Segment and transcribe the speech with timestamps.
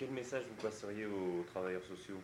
[0.00, 2.22] Quel message vous passeriez aux travailleurs sociaux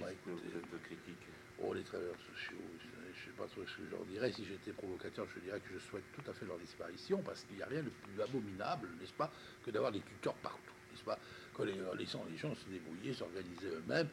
[0.00, 1.28] bah, puisque vous êtes critique
[1.62, 4.32] Oh, les travailleurs sociaux, je ne sais pas trop ce que je leur dirais.
[4.32, 7.56] Si j'étais provocateur, je dirais que je souhaite tout à fait leur disparition, parce qu'il
[7.56, 9.30] n'y a rien de plus abominable, n'est-ce pas,
[9.62, 11.18] que d'avoir des tuteurs partout, n'est-ce pas?
[11.54, 14.08] Que les, laissant les gens se débrouiller, s'organiser eux-mêmes.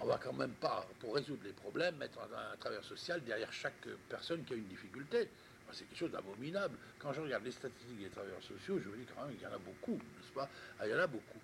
[0.00, 3.88] On va quand même pas, pour résoudre les problèmes, mettre un, travailleur social derrière chaque
[4.10, 5.30] personne qui a une difficulté.
[5.72, 6.76] C'est quelque chose d'abominable.
[6.98, 9.46] Quand je regarde les statistiques des travailleurs sociaux, je me dis quand même qu'il y
[9.46, 10.50] en a beaucoup, n'est-ce pas?
[10.78, 11.40] Ah, Il y en a beaucoup.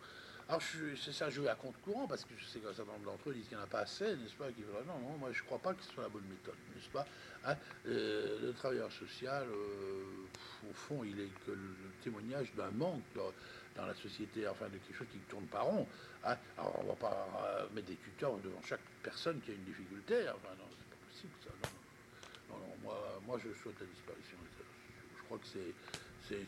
[0.49, 0.63] Alors,
[0.97, 3.35] c'est ça jouer à compte courant, parce que je sais qu'un certain nombre d'entre eux
[3.35, 4.47] disent qu'il n'y en a pas assez, n'est-ce pas
[4.87, 7.07] Non, non, moi je ne crois pas que ce soit la bonne méthode, n'est-ce pas
[7.45, 7.55] hein
[7.87, 13.31] euh, Le travailleur social, euh, au fond, il est que le témoignage d'un manque dans,
[13.85, 15.87] la société, enfin de quelque chose qui tourne pas rond.
[16.25, 19.55] Hein Alors, on ne va pas euh, mettre des tuteurs devant chaque personne qui a
[19.55, 21.51] une difficulté, enfin non, c'est pas possible ça.
[22.49, 24.39] Non, non, moi, moi je souhaite la disparition
[25.15, 25.75] Je crois que c'est.
[26.27, 26.41] c'est,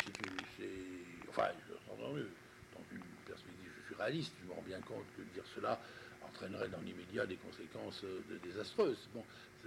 [1.28, 1.50] enfin,
[1.86, 5.80] dans une je suis réaliste, je me rends bien compte que dire cela
[6.26, 9.08] entraînerait dans l'immédiat des conséquences euh, désastreuses.
[9.14, 9.24] Bon,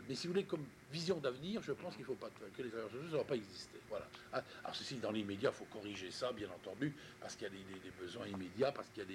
[0.08, 2.70] mais si vous voulez, comme vision d'avenir, je pense qu'il ne faut pas que les
[2.70, 3.80] travailleurs sociaux ne doivent pas exister.
[3.90, 4.08] Voilà.
[4.32, 7.54] Ah, alors ceci, dans l'immédiat, il faut corriger ça, bien entendu, parce qu'il y a
[7.54, 9.10] des, besoins immédiats, parce qu'il y a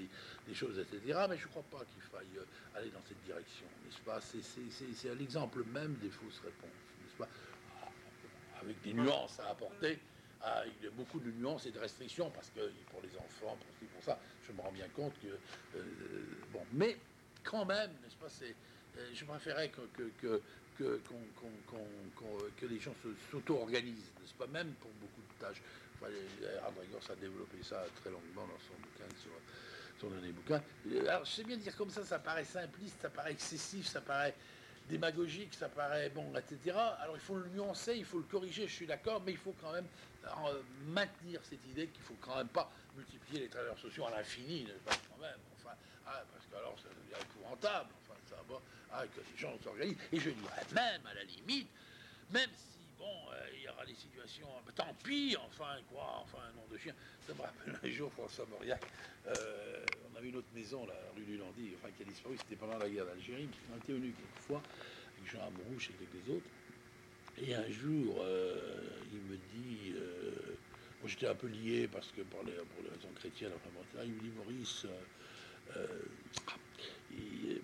[0.46, 1.26] des, choses, etc.
[1.28, 4.20] Mais je ne crois pas qu'il faille euh, aller dans cette direction, n'est-ce pas?
[4.20, 6.70] C'est l'exemple même des fausses réponses,
[7.02, 7.28] n'est-ce pas?
[8.60, 9.98] Avec des nuances à apporter.
[10.42, 13.56] Ah, il y a beaucoup de nuances et de restrictions parce que pour les enfants,
[13.56, 15.82] pour, pour ça, je me rends bien compte que euh,
[16.52, 16.96] bon, mais
[17.42, 18.54] quand même, n'est-ce pas C'est,
[18.98, 20.30] euh, je préférais que que,
[20.78, 21.00] que,
[22.56, 22.94] que, les gens
[23.30, 25.60] s'auto-organisent, n'est-ce pas Même pour beaucoup de tâches.
[25.96, 26.12] Enfin,
[27.12, 29.32] a développé ça très longuement dans son bouquin sur
[30.00, 30.62] son dernier bouquin.
[31.08, 34.34] Alors, je sais bien dire comme ça, ça paraît simpliste, ça paraît excessif, ça paraît
[34.88, 36.76] démagogique, ça paraît bon, etc.
[37.00, 39.54] Alors il faut le nuancer, il faut le corriger, je suis d'accord, mais il faut
[39.60, 39.86] quand même
[40.24, 44.66] euh, maintenir cette idée qu'il faut quand même pas multiplier les travailleurs sociaux à l'infini,
[44.86, 45.38] quand même.
[45.56, 45.74] Enfin,
[46.06, 47.90] ah, parce que alors ça devient épouvantable.
[48.02, 48.36] Enfin, ça
[48.92, 49.96] ah, que les gens s'organisent.
[50.12, 51.68] Et je dirais même, à la limite,
[52.30, 56.38] même si bon, euh, il y aura des situations, bah, tant pis, enfin, quoi, enfin,
[56.50, 56.94] un nom de chien.
[57.26, 58.82] Ça me rappelle un jour François Mauriac,
[59.26, 62.56] euh, on avait une autre maison, la rue du Landy, enfin, qui a disparu, c'était
[62.56, 64.62] pendant la guerre d'Algérie, on était venu quelquefois,
[65.16, 66.50] avec Jean Amourouche et quelques autres.
[67.40, 68.80] Et un jour, euh,
[69.12, 69.94] il me dit,
[71.00, 73.70] moi j'étais un peu lié parce que pour les, pour les raisons chrétiennes, enfin,
[74.04, 74.86] il me dit, Maurice,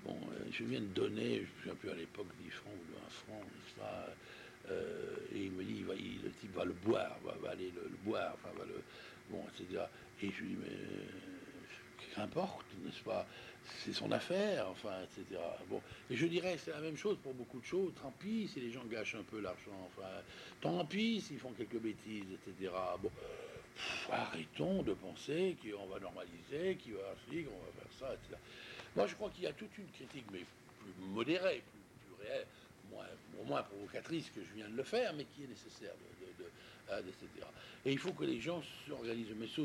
[0.04, 0.16] bon,
[0.52, 3.44] je viens de donner, je me souviens plus à l'époque, 10 francs ou 20 francs,
[3.76, 4.14] pas,
[4.70, 5.84] euh, et il me dit,
[6.22, 8.82] le type va le boire, va, aller le, boire, enfin, va le.
[9.30, 9.82] Bon, etc.
[10.22, 13.26] Et je lui dis, mais qu'importe, n'est-ce pas
[13.84, 15.40] C'est son affaire, enfin, etc.
[15.68, 15.80] Bon,
[16.10, 17.92] et je dirais, c'est la même chose pour beaucoup de choses.
[18.00, 20.08] Tant pis si les gens gâchent un peu l'argent, enfin,
[20.60, 22.72] tant pis s'ils font quelques bêtises, etc.
[23.02, 23.10] Bon,
[24.10, 28.36] arrêtons de penser qu'on va normaliser, qu'on va faire qu'on va faire ça, etc.
[28.96, 30.44] Moi, je crois qu'il y a toute une critique, mais
[30.78, 32.46] plus modérée, plus, plus réelle
[32.90, 33.06] moins,
[33.46, 35.94] moins provocatrice que je viens de le faire, mais qui est nécessaire,
[36.90, 37.46] hein, etc.
[37.84, 39.62] Et il faut que les gens s'organisent, mais se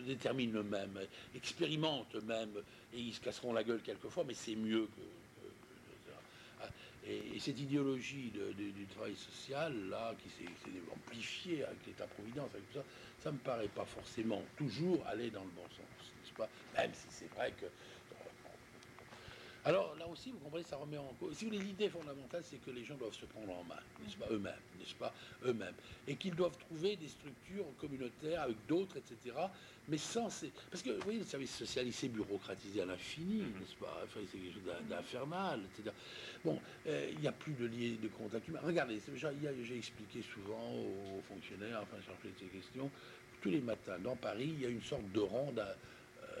[0.00, 0.98] déterminent eux-mêmes,
[1.34, 6.62] expérimentent eux-mêmes, et ils se casseront la gueule quelquefois, mais c'est mieux que...
[6.62, 6.68] Hein.
[7.06, 10.50] et, cette idéologie du travail social, là, qui s'est
[10.92, 12.84] amplifiée avec l'État-providence, avec tout ça,
[13.22, 16.48] ça me paraît pas forcément toujours aller dans le bon sens, n'est-ce pas?
[16.76, 17.66] Même si c'est vrai que
[19.64, 21.34] alors là aussi, vous comprenez, ça remet en cause.
[21.36, 24.16] Si vous voulez, l'idée fondamentale, c'est que les gens doivent se prendre en main, n'est-ce
[24.16, 25.12] pas, eux-mêmes, n'est-ce pas,
[25.44, 25.74] eux-mêmes,
[26.06, 29.36] et qu'ils doivent trouver des structures communautaires avec d'autres, etc.
[29.88, 30.52] Mais sans ces...
[30.70, 33.60] parce que vous voyez, le service social, il s'est bureaucratisé à l'infini, mm-hmm.
[33.60, 35.94] n'est-ce pas Enfin, c'est quelque chose d'infernal, etc.
[36.44, 38.60] Bon, euh, il n'y a plus de lien de contact humain.
[38.62, 39.00] Regardez,
[39.62, 42.90] j'ai expliqué souvent aux fonctionnaires, enfin, chargés de ces questions,
[43.40, 45.58] tous les matins dans Paris, il y a une sorte de ronde.
[45.58, 45.74] Euh,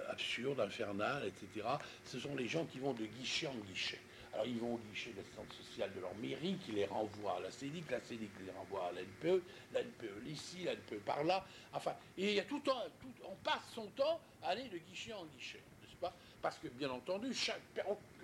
[0.08, 1.66] absurde, infernal, etc.
[2.04, 4.00] Ce sont les gens qui vont de guichet en guichet.
[4.34, 7.40] Alors ils vont au guichet de l'assistance sociale de leur mairie, qui les renvoie à
[7.40, 11.44] la CEDIC, la CEDIC les renvoie à l'NPE, l'NPE ici, l'NPE par là.
[11.72, 14.78] Enfin, et il y a tout, temps, tout on passe son temps à aller de
[14.78, 16.12] guichet en guichet, n'est-ce pas?
[16.42, 17.60] Parce que bien entendu, chaque,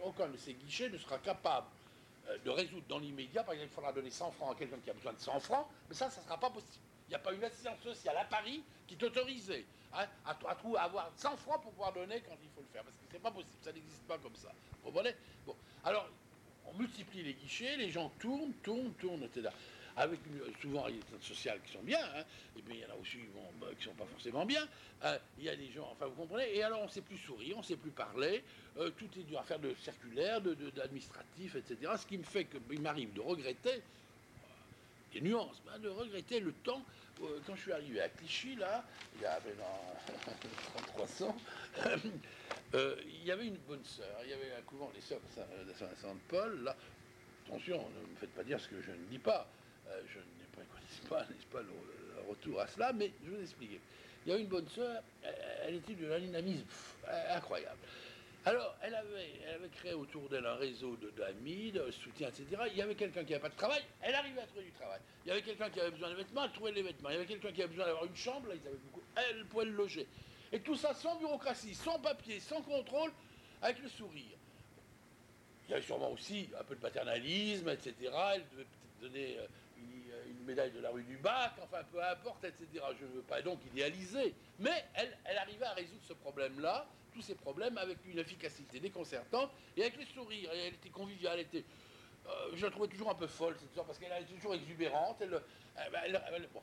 [0.03, 1.69] aucun de ces guichets ne sera capable
[2.29, 3.45] euh, de résoudre dans l'immédiat.
[3.45, 5.67] Par exemple, il faudra donner 100 francs à quelqu'un qui a besoin de 100 francs,
[5.89, 6.85] mais ça, ça ne sera pas possible.
[7.11, 11.11] Il n'y a pas une assistance sociale à Paris qui t'autorisait hein, à, à, avoir
[11.17, 12.85] 100 francs pour pouvoir donner quand il faut le faire.
[12.85, 14.53] Parce que c'est pas possible, ça n'existe pas comme ça.
[14.85, 15.17] Vous comprenez?
[15.45, 16.09] Bon, alors,
[16.67, 19.49] on multiplie les guichets, les gens tournent, tournent, tournent, etc.
[19.97, 20.21] Avec
[20.63, 22.23] souvent des sociales qui sont bien, hein,
[22.57, 23.19] et puis il y en a aussi
[23.61, 24.65] bah, qui ne sont pas forcément bien.
[25.03, 25.19] Hein.
[25.37, 27.57] il y a des gens, enfin vous comprenez, et alors on ne sait plus sourire,
[27.57, 28.45] on ne sait plus parler,
[28.79, 31.93] euh, tout est dû à faire de circulaire, d'administratif, etc.
[32.01, 33.83] Ce qui me fait qu'il m'arrive de regretter
[35.13, 36.83] des nuances, de regretter le temps,
[37.23, 38.85] euh, quand je suis arrivé à Clichy, là,
[39.17, 39.97] il y a maintenant
[40.95, 41.37] 3300,
[42.73, 45.35] Euh, il y avait une bonne sœur, il y avait un couvent des sœurs de
[45.35, 46.63] Saint- de Saint-Vincent-de-Paul.
[46.63, 46.77] Là,
[47.45, 49.49] attention, ne me faites pas dire ce que je ne dis pas.
[49.89, 50.21] Euh, je
[50.57, 53.81] pas, connais pas, n'est-ce pas, le, retour à cela, mais je vais vous expliquer.
[54.25, 55.03] Il y a une bonne sœur,
[55.65, 56.65] elle, était d'un dynamisme
[57.31, 57.79] incroyable.
[58.47, 62.47] Alors, elle avait, elle créé autour d'elle un réseau de- d'amis, de, soutien, etc.
[62.71, 65.01] Il y avait quelqu'un qui n'avait pas de travail, elle arrivait à trouver du travail.
[65.25, 67.11] Il y avait quelqu'un qui avait besoin de vêtements, elle trouvait les vêtements.
[67.11, 69.45] Il y avait quelqu'un qui avait besoin d'avoir une chambre, là, ils avaient beaucoup, elle
[69.47, 70.07] pouvait le loger.
[70.53, 73.13] Et tout ça sans bureaucratie, sans papier, sans contrôle,
[73.61, 74.37] avec le sourire.
[75.69, 77.95] Il y avait sûrement aussi un peu de paternalisme, etc.
[78.35, 79.47] Elle devait peut-être donner euh,
[80.55, 82.67] de la rue du Bac, enfin peu importe, etc.
[82.99, 84.35] Je ne veux pas donc idéaliser.
[84.59, 89.51] Mais elle, elle arrivait à résoudre ce problème-là, tous ces problèmes, avec une efficacité déconcertante
[89.77, 90.53] et avec le sourire.
[90.53, 91.65] Et elle était conviviale, elle était.
[92.27, 95.21] euh, je la trouvais toujours un peu folle, cette histoire, parce qu'elle était toujours exubérante.
[95.21, 95.41] Elle,
[96.05, 96.63] elle- bon.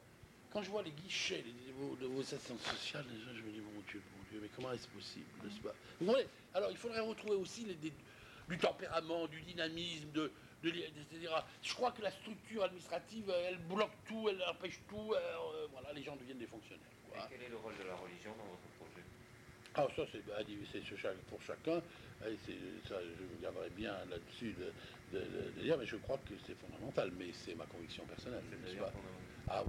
[0.50, 3.06] Quand je vois les guichets les- de vos, de vos assistantes sociales,
[3.36, 5.74] je me dis, mon Dieu, mon Dieu, mais comment est-ce possible, n'est-ce pas?
[6.00, 6.28] Vous comprenez?
[6.54, 7.94] Alors, il faudrait retrouver aussi les,
[8.48, 10.32] du tempérament, du dynamisme, de,
[10.64, 11.34] de li- etc.
[11.62, 15.14] Je crois que la structure administrative, elle bloque tout, elle empêche tout.
[15.14, 16.86] euh, voilà, les gens deviennent des fonctionnaires.
[17.16, 19.04] Et quel est le rôle de la religion dans votre projet?
[19.76, 20.40] Ah, ça, c'est bah,
[21.30, 21.82] pour chacun.
[22.20, 24.74] Ça, je me garderai bien là-dessus de,
[25.18, 27.12] de- de- de dire, mais je crois que c'est fondamental.
[27.12, 28.44] Mais c'est ma conviction personnelle.
[28.80, 28.94] pas?
[29.48, 29.64] Ah